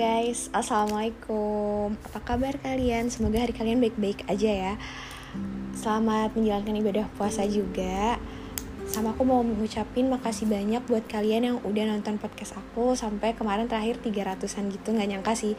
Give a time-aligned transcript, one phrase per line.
[0.00, 1.92] guys, Assalamualaikum.
[2.08, 3.12] Apa kabar kalian?
[3.12, 4.74] Semoga hari kalian baik-baik aja ya.
[5.76, 8.16] Selamat menjalankan ibadah puasa juga.
[8.88, 13.68] Sama aku mau mengucapin makasih banyak buat kalian yang udah nonton podcast aku Sampai kemarin
[13.68, 15.52] terakhir 300an gitu, Gak nyangka sih.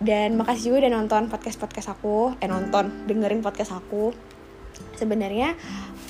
[0.00, 2.40] Dan makasih juga udah nonton podcast-podcast aku.
[2.40, 4.16] Eh nonton, dengerin podcast aku.
[4.96, 5.52] Sebenarnya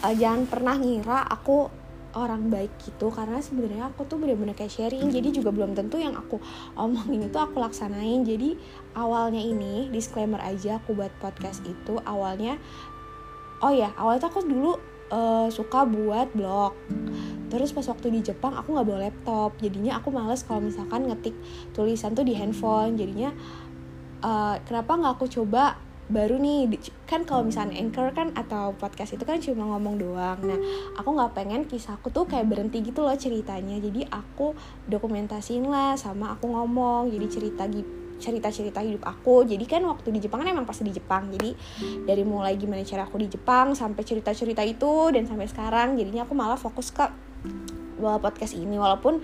[0.06, 1.85] uh, jangan pernah ngira aku
[2.16, 5.12] orang baik gitu karena sebenarnya aku tuh bener-bener kayak sharing.
[5.12, 6.40] Jadi juga belum tentu yang aku
[6.72, 8.24] omongin itu aku laksanain.
[8.24, 8.56] Jadi
[8.96, 12.56] awalnya ini disclaimer aja aku buat podcast itu awalnya
[13.60, 14.72] oh ya awalnya tuh aku dulu
[15.12, 16.72] uh, suka buat blog.
[17.46, 19.54] Terus pas waktu di Jepang aku nggak bawa laptop.
[19.60, 21.36] Jadinya aku males kalau misalkan ngetik
[21.76, 22.98] tulisan tuh di handphone.
[22.98, 23.30] Jadinya
[24.24, 26.70] uh, kenapa nggak aku coba baru nih
[27.10, 30.38] kan kalau misalnya anchor kan atau podcast itu kan cuma ngomong doang.
[30.38, 30.58] Nah
[30.94, 33.74] aku nggak pengen kisahku tuh kayak berhenti gitu loh ceritanya.
[33.82, 34.54] Jadi aku
[34.86, 37.66] dokumentasiin lah sama aku ngomong jadi cerita
[38.16, 39.44] cerita-cerita hidup aku.
[39.50, 41.26] Jadi kan waktu di Jepang kan emang pasti di Jepang.
[41.26, 41.50] Jadi
[42.06, 46.38] dari mulai gimana cara aku di Jepang sampai cerita-cerita itu dan sampai sekarang jadinya aku
[46.38, 47.02] malah fokus ke
[47.98, 48.78] podcast ini.
[48.78, 49.18] Walaupun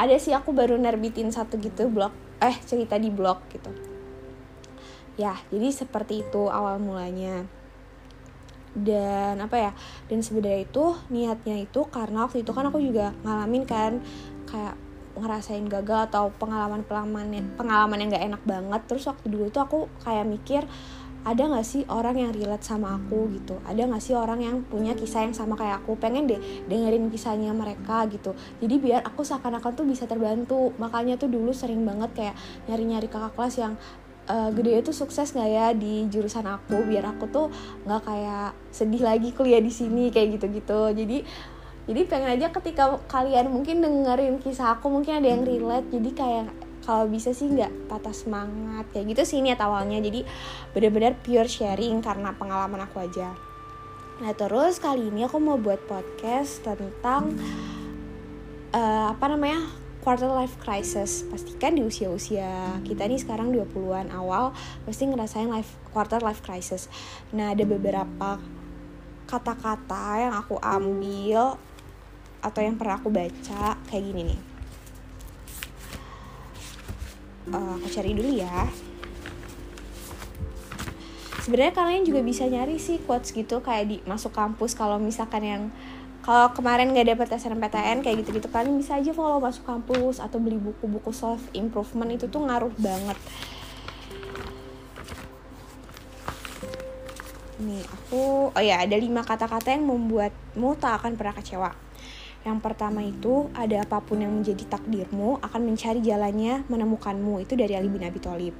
[0.00, 3.91] ada sih aku baru nerbitin satu gitu blog eh cerita di blog gitu
[5.20, 7.44] ya jadi seperti itu awal mulanya.
[8.72, 9.72] Dan apa ya
[10.08, 14.00] dan sebenarnya itu niatnya itu karena waktu itu kan aku juga ngalamin kan
[14.48, 14.80] kayak
[15.12, 18.80] ngerasain gagal atau pengalaman pengalaman pengalaman yang gak enak banget.
[18.88, 20.64] Terus waktu dulu itu aku kayak mikir
[21.22, 23.54] ada gak sih orang yang relate sama aku gitu?
[23.62, 25.94] Ada gak sih orang yang punya kisah yang sama kayak aku?
[25.94, 28.34] Pengen deh dengerin kisahnya mereka gitu.
[28.58, 30.74] Jadi biar aku seakan-akan tuh bisa terbantu.
[30.82, 32.34] Makanya tuh dulu sering banget kayak
[32.66, 33.78] nyari-nyari kakak kelas yang
[34.28, 36.84] uh, gede itu sukses nggak ya di jurusan aku?
[36.86, 37.46] Biar aku tuh
[37.86, 40.92] nggak kayak sedih lagi kuliah di sini kayak gitu-gitu.
[40.94, 41.18] Jadi
[41.82, 45.90] jadi pengen aja ketika kalian mungkin dengerin kisah aku mungkin ada yang relate.
[45.90, 46.46] Jadi kayak
[46.82, 48.86] kalau bisa sih nggak patah semangat.
[48.94, 49.98] Kayak gitu sih niat awalnya.
[49.98, 50.22] Jadi
[50.70, 53.34] benar-benar pure sharing karena pengalaman aku aja.
[54.22, 57.34] Nah terus kali ini aku mau buat podcast tentang
[58.70, 61.22] uh, apa namanya quarter life crisis.
[61.30, 64.50] Pastikan di usia-usia kita nih sekarang 20-an awal
[64.82, 66.90] pasti ngerasain life quarter life crisis.
[67.30, 68.42] Nah ada beberapa
[69.30, 71.56] kata-kata yang aku ambil
[72.42, 74.40] atau yang pernah aku baca kayak gini nih.
[77.54, 78.66] Uh, aku cari dulu ya.
[81.42, 85.62] Sebenarnya kalian juga bisa nyari sih quotes gitu kayak di masuk kampus kalau misalkan yang
[86.22, 90.54] kalau kemarin nggak dapet SNMPTN kayak gitu-gitu kalian bisa aja follow masuk kampus atau beli
[90.54, 93.18] buku-buku self improvement itu tuh ngaruh banget.
[97.58, 101.70] Nih aku oh ya ada lima kata-kata yang membuatmu tak akan pernah kecewa.
[102.46, 107.42] Yang pertama itu ada apa pun yang menjadi takdirmu akan mencari jalannya menemukanmu.
[107.42, 108.54] Itu dari Ali bin Abi Thalib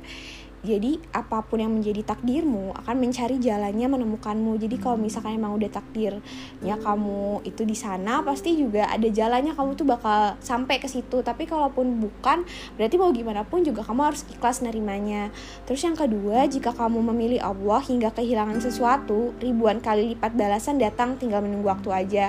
[0.62, 4.62] jadi apa pun yang menjadi takdirmu akan mencari jalannya menemukanmu.
[4.62, 9.74] Jadi kalau misalkan emang udah takdirnya kamu itu di sana pasti juga ada jalannya kamu
[9.74, 11.18] tuh bakal sampai ke situ.
[11.26, 12.46] Tapi kalaupun bukan
[12.78, 15.34] berarti mau gimana pun juga kamu harus ikhlas nerimanya.
[15.66, 21.18] Terus yang kedua jika kamu memilih Allah hingga kehilangan sesuatu ribuan kali lipat balasan datang
[21.18, 22.26] tinggal menunggu waktu aja.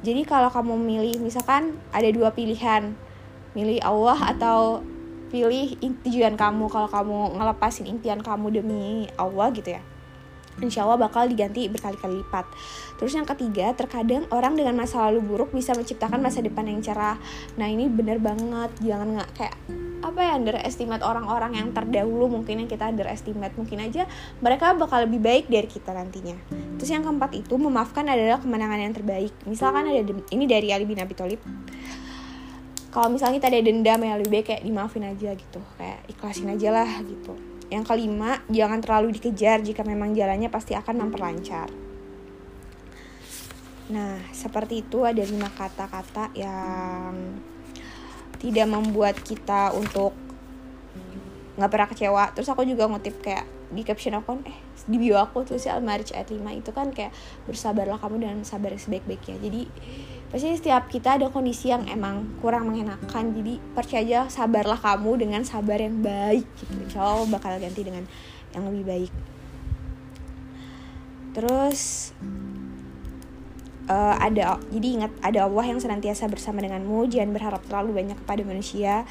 [0.00, 2.96] Jadi kalau kamu memilih misalkan ada dua pilihan
[3.52, 4.80] milih Allah atau
[5.28, 9.82] pilih tujuan kamu kalau kamu ngelepasin impian kamu demi Allah gitu ya
[10.62, 12.46] insya Allah bakal diganti berkali-kali lipat.
[12.98, 17.18] Terus yang ketiga, terkadang orang dengan masa lalu buruk bisa menciptakan masa depan yang cerah.
[17.56, 19.54] Nah ini bener banget, jangan nggak kayak
[19.98, 24.06] apa ya underestimate orang-orang yang terdahulu mungkin yang kita underestimate mungkin aja
[24.38, 26.38] mereka bakal lebih baik dari kita nantinya.
[26.78, 29.34] Terus yang keempat itu memaafkan adalah kemenangan yang terbaik.
[29.42, 31.42] Misalkan ada ini dari Ali bin Abi Thalib
[32.88, 35.60] kalau misalnya kita ada dendam ya lebih baik kayak dimaafin aja gitu.
[35.76, 37.36] Kayak ikhlasin aja lah gitu.
[37.68, 41.68] Yang kelima jangan terlalu dikejar jika memang jalannya pasti akan memperlancar.
[43.92, 47.40] Nah seperti itu ada lima kata-kata yang
[48.40, 50.16] tidak membuat kita untuk
[51.60, 52.24] nggak pernah kecewa.
[52.32, 54.56] Terus aku juga ngutip kayak di caption aku eh
[54.88, 57.12] di bio aku si Al-Marij ayat 5 itu kan kayak
[57.44, 59.36] bersabarlah kamu dan sabar sebaik-baiknya.
[59.44, 59.62] Jadi
[60.28, 65.42] pasti setiap kita ada kondisi yang emang kurang mengenakan jadi percaya aja sabarlah kamu dengan
[65.42, 68.04] sabar yang baik gitu insya Allah bakal ganti dengan
[68.52, 69.12] yang lebih baik
[71.32, 72.12] terus
[73.88, 78.42] uh, ada jadi ingat ada Allah yang senantiasa bersama denganmu jangan berharap terlalu banyak kepada
[78.44, 79.08] manusia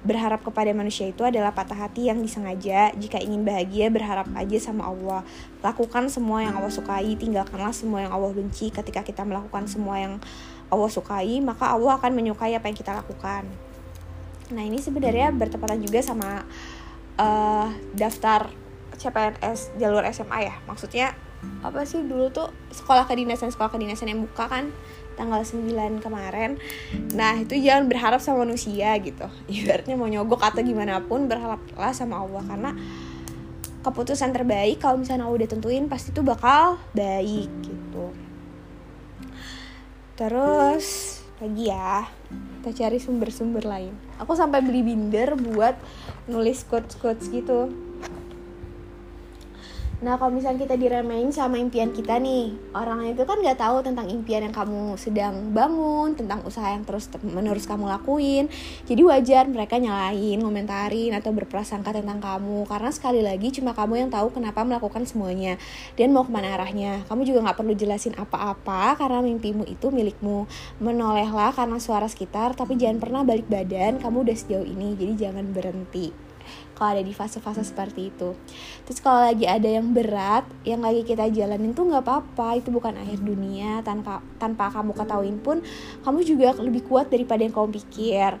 [0.00, 2.88] berharap kepada manusia itu adalah patah hati yang disengaja.
[2.96, 5.20] Jika ingin bahagia, berharap aja sama Allah.
[5.60, 8.72] Lakukan semua yang Allah sukai, tinggalkanlah semua yang Allah benci.
[8.72, 10.14] Ketika kita melakukan semua yang
[10.70, 13.44] Allah sukai, maka Allah akan menyukai apa yang kita lakukan.
[14.50, 16.42] nah ini sebenarnya bertepatan juga sama
[17.14, 18.50] uh, daftar
[18.98, 20.54] CPNS jalur SMA ya.
[20.66, 21.14] Maksudnya
[21.62, 24.74] apa sih dulu tuh sekolah kedinasan sekolah kedinasan yang buka kan
[25.14, 26.58] tanggal 9 kemarin.
[27.14, 29.30] Nah itu jangan berharap sama manusia gitu.
[29.62, 32.42] Ibaratnya mau nyogok atau gimana pun berharaplah sama Allah.
[32.42, 32.70] Karena
[33.80, 38.29] keputusan terbaik kalau misalnya Allah udah tentuin pasti itu bakal baik gitu
[40.20, 42.04] terus lagi ya
[42.60, 43.96] kita cari sumber-sumber lain.
[44.20, 45.80] Aku sampai beli binder buat
[46.28, 47.72] nulis quotes-quotes gitu
[50.00, 54.08] Nah kalau misalnya kita diremehin sama impian kita nih Orang itu kan gak tahu tentang
[54.08, 58.48] impian yang kamu sedang bangun Tentang usaha yang terus menerus kamu lakuin.
[58.88, 62.64] Jadi wajar mereka nyalain, komentarin, atau berprasangka tentang kamu.
[62.64, 65.60] Karena sekali lagi cuma kamu yang tahu kenapa melakukan semuanya.
[66.00, 67.04] Dan mau ke mana arahnya?
[67.04, 70.48] Kamu juga gak perlu jelasin apa-apa Karena mimpimu itu milikmu.
[70.80, 74.00] Menolehlah karena suara sekitar Tapi jangan pernah balik badan.
[74.00, 76.29] Kamu udah sejauh ini Jadi jangan berhenti
[76.74, 78.32] kalau ada di fase-fase seperti itu.
[78.88, 82.56] Terus kalau lagi ada yang berat yang lagi kita jalanin tuh nggak apa-apa.
[82.56, 83.84] Itu bukan akhir dunia.
[83.84, 85.60] Tanpa tanpa kamu ketahuin pun
[86.02, 88.40] kamu juga lebih kuat daripada yang kamu pikir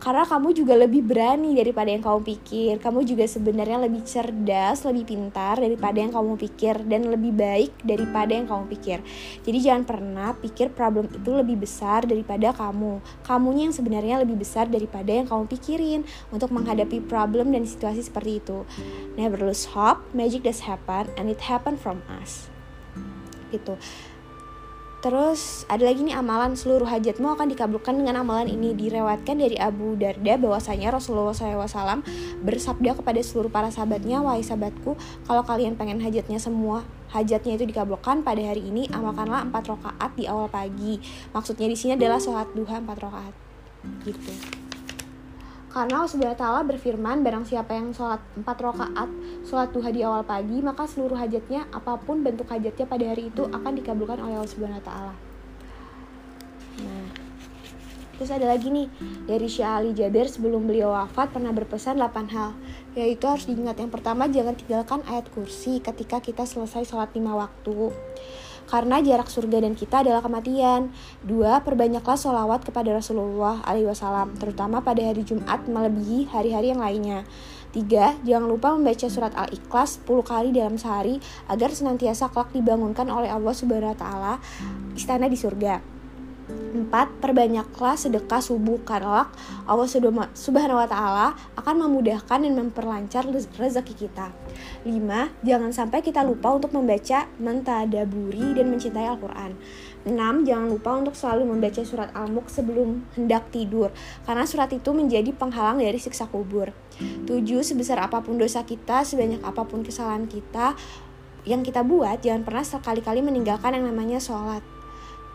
[0.00, 2.80] karena kamu juga lebih berani daripada yang kamu pikir.
[2.80, 6.80] Kamu juga sebenarnya lebih cerdas lebih pintar daripada yang kamu pikir.
[6.88, 8.98] Dan lebih baik daripada yang kamu pikir.
[9.44, 13.04] Jadi jangan pernah pikir problem itu lebih besar daripada kamu.
[13.28, 16.00] Kamunya yang sebenarnya lebih besar daripada yang kamu pikirin
[16.32, 18.64] untuk menghadapi problem dan situasi seperti itu.
[19.20, 20.00] Never lose hope.
[20.16, 22.48] Magic does happen and it happen from us.
[23.52, 23.76] Gitu
[25.00, 28.76] Terus ada lagi nih amalan seluruh hajatmu akan dikabulkan dengan amalan ini.
[28.76, 32.04] Direwatkan dari Abu Darda bahwasanya Rasulullah SAW
[32.44, 38.22] bersabda kepada seluruh para sahabatnya wahai sahabatku kalau kalian pengen hajatnya semua hajatnya itu dikabulkan
[38.22, 41.00] pada hari ini amalkanlah empat rakaat di awal pagi.
[41.32, 43.34] Maksudnya di sini adalah sholat duha empat rakaat.
[44.04, 44.59] Gitu
[45.70, 49.06] karena Allah Subhanahu taala berfirman, barang siapa yang sholat empat rakaat,
[49.46, 53.46] sholat duha di awal pagi, maka seluruh hajatnya, apa pun bentuk hajatnya pada hari itu
[53.46, 55.14] akan dikabulkan oleh Allah Subhanahu taala.
[56.82, 57.06] Nah,
[58.18, 58.90] terus ada lagi nih
[59.30, 62.50] dari Syekh Ali Jabir sebelum beliau wafat pernah berpesan 8 hal,
[62.98, 67.94] yaitu harus diingat yang pertama jangan tinggalkan ayat kursi ketika kita selesai sholat lima waktu
[68.70, 70.94] karena jarak surga dan kita adalah kematian.
[71.26, 77.26] Dua, perbanyaklah sholawat kepada Rasulullah SAW, terutama pada hari Jumat melebihi hari-hari yang lainnya.
[77.70, 83.30] Tiga, jangan lupa membaca surat Al-Ikhlas 10 kali dalam sehari agar senantiasa kelak dibangunkan oleh
[83.30, 84.34] Allah Subhanahu wa taala
[84.94, 85.99] istana di surga.
[86.70, 87.22] 4.
[87.22, 89.28] Perbanyaklah sedekah subuh karena
[89.66, 89.88] Allah
[90.34, 94.30] Subhanahu wa taala akan memudahkan dan memperlancar rezeki kita.
[94.86, 95.44] 5.
[95.44, 99.54] Jangan sampai kita lupa untuk membaca, mentadaburi dan mencintai Al-Qur'an.
[100.08, 100.16] 6.
[100.48, 103.92] Jangan lupa untuk selalu membaca surat Al-Mulk sebelum hendak tidur
[104.24, 106.72] karena surat itu menjadi penghalang dari siksa kubur.
[106.98, 107.28] 7.
[107.60, 110.72] Sebesar apa pun dosa kita, sebanyak apa pun kesalahan kita
[111.48, 114.60] yang kita buat, jangan pernah sekali-kali meninggalkan yang namanya sholat.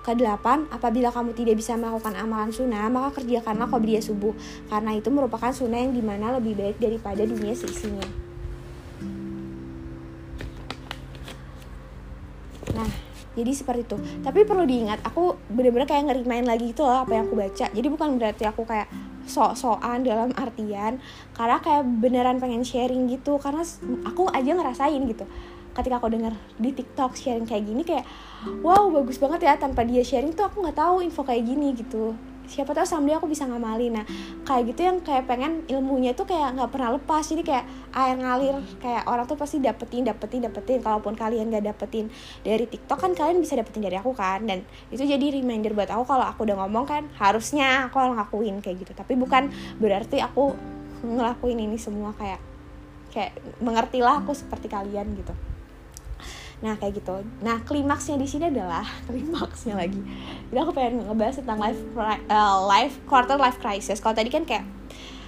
[0.06, 4.38] Kedelapan, apabila kamu tidak bisa melakukan amalan sunnah, maka kerjakanlah qobliyah subuh,
[4.69, 8.06] karena itu merupakan sunnah yang di mana lebih baik daripada dunia seisinya.
[12.78, 12.86] Nah,
[13.34, 13.98] jadi seperti itu.
[14.22, 17.66] Tapi perlu diingat, aku bener-bener kayak ngerimain lagi itu loh apa yang aku baca.
[17.74, 18.85] Jadi bukan berarti aku kayak
[19.26, 21.02] sok-sokan dalam artian,
[21.33, 23.66] karena kayak beneran pengen sharing gitu, karena
[24.06, 25.26] aku aja ngerasain gitu
[25.76, 28.08] ketika aku dengar di TikTok sharing kayak gini kayak
[28.64, 32.16] wow bagus banget ya tanpa dia sharing tuh aku nggak tahu info kayak gini gitu.
[32.46, 33.98] Siapa tahu someday aku bisa ngamalin.
[33.98, 34.06] Nah
[34.46, 37.26] kayak gitu yang kayak pengen ilmunya tuh kayak nggak pernah lepas.
[37.26, 40.80] Jadi kayak air ngalir kayak orang tuh pasti dapetin dapetin dapetin.
[40.80, 42.14] Kalaupun kalian gak dapetin
[42.46, 44.46] dari TikTok kan kalian bisa dapetin dari aku kan.
[44.46, 44.62] Dan
[44.94, 48.94] itu jadi reminder buat aku kalau aku udah ngomong kan harusnya aku ngelakuin kayak gitu.
[48.94, 49.50] Tapi bukan
[49.82, 50.54] berarti aku
[51.02, 52.38] ngelakuin ini semua kayak
[53.10, 55.34] kayak mengertilah aku seperti kalian gitu
[56.64, 57.24] nah kayak gitu.
[57.44, 60.00] Nah klimaksnya di sini adalah klimaksnya lagi.
[60.52, 64.00] Jadi aku pengen ngebahas tentang life uh, life quarter life crisis.
[64.00, 64.64] Kalau tadi kan kayak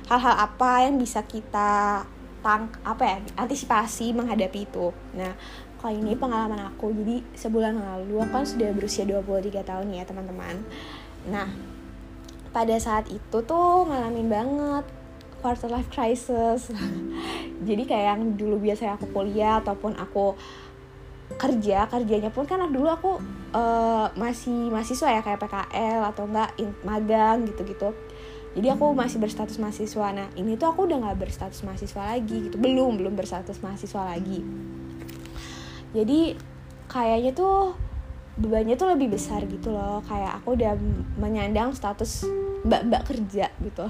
[0.08, 2.04] hal-hal apa yang bisa kita
[2.40, 4.96] tang apa ya antisipasi menghadapi itu.
[5.18, 5.36] Nah
[5.78, 10.64] kali ini pengalaman aku jadi sebulan lalu aku kan sudah berusia 23 tahun ya teman-teman.
[11.28, 11.48] Nah
[12.56, 14.86] pada saat itu tuh ngalamin banget
[15.44, 16.74] quarter life crisis.
[17.68, 20.34] Jadi kayak yang dulu biasa aku kuliah ataupun aku
[21.36, 23.12] kerja kerjanya pun kan dulu aku
[23.52, 26.56] uh, masih mahasiswa ya kayak PKL atau enggak
[26.88, 27.92] magang gitu-gitu.
[28.58, 30.08] Jadi aku masih berstatus mahasiswa.
[30.16, 32.58] Nah ini tuh aku udah nggak berstatus mahasiswa lagi gitu.
[32.58, 34.42] Belum belum berstatus mahasiswa lagi.
[35.94, 36.34] Jadi
[36.90, 37.78] kayaknya tuh
[38.40, 40.02] bebannya tuh lebih besar gitu loh.
[40.08, 40.74] Kayak aku udah
[41.22, 42.26] menyandang status
[42.66, 43.86] mbak-mbak kerja gitu.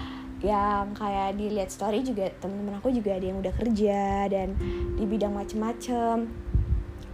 [0.52, 4.56] Yang kayak dilihat story juga temen-temen aku juga ada yang udah kerja dan
[4.96, 6.32] di bidang macem-macem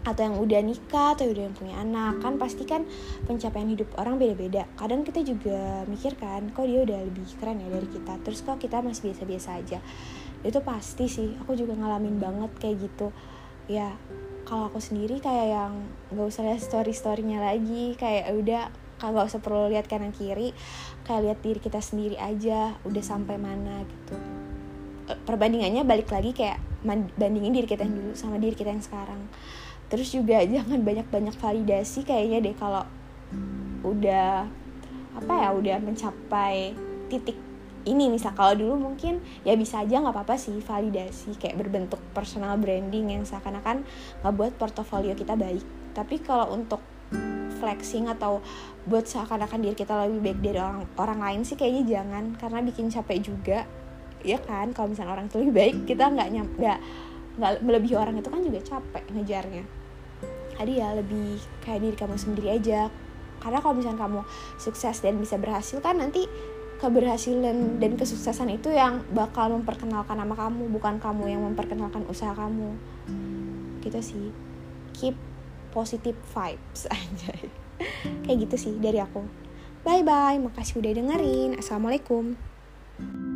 [0.06, 2.86] atau yang udah nikah atau udah yang punya anak kan pasti kan
[3.26, 4.70] pencapaian hidup orang beda-beda.
[4.78, 8.62] Kadang kita juga mikir kan kok dia udah lebih keren ya dari kita terus kok
[8.62, 9.78] kita masih biasa-biasa aja.
[10.46, 13.10] Itu pasti sih aku juga ngalamin banget kayak gitu.
[13.66, 13.98] Ya
[14.46, 15.74] kalau aku sendiri kayak yang
[16.14, 18.70] nggak usah lihat story storynya lagi kayak udah
[19.02, 20.56] nggak usah perlu lihat kanan kiri
[21.04, 24.14] kayak lihat diri kita sendiri aja udah sampai mana gitu.
[25.26, 26.62] Perbandingannya balik lagi kayak
[27.18, 29.26] bandingin diri kita yang dulu sama diri kita yang sekarang
[29.86, 32.84] terus juga jangan banyak-banyak validasi kayaknya deh kalau
[33.86, 34.48] udah
[35.16, 36.76] apa ya udah mencapai
[37.08, 37.38] titik
[37.86, 42.58] ini misal kalau dulu mungkin ya bisa aja nggak apa-apa sih validasi kayak berbentuk personal
[42.58, 43.86] branding yang seakan-akan
[44.20, 45.62] nggak buat portofolio kita baik.
[45.94, 46.82] Tapi kalau untuk
[47.62, 48.42] flexing atau
[48.84, 52.34] buat seakan-akan diri kita lebih baik dari orang orang lain sih kayaknya jangan.
[52.34, 53.58] Karena bikin capek juga
[54.26, 54.74] ya kan?
[54.74, 56.48] Kalau misalnya orang itu lebih baik kita nggak nyam
[57.36, 59.64] nggak melebihi orang itu kan juga capek ngejarnya.
[60.56, 62.88] Jadi ya lebih kayak diri kamu sendiri aja.
[63.40, 64.20] Karena kalau misalnya kamu
[64.56, 66.24] sukses dan bisa berhasil kan nanti
[66.80, 72.72] keberhasilan dan kesuksesan itu yang bakal memperkenalkan nama kamu bukan kamu yang memperkenalkan usaha kamu.
[73.84, 74.26] Gitu sih.
[74.96, 75.16] Keep
[75.76, 77.32] positive vibes aja.
[78.24, 79.20] Kayak gitu sih dari aku.
[79.84, 81.60] Bye bye makasih udah dengerin.
[81.60, 83.35] Assalamualaikum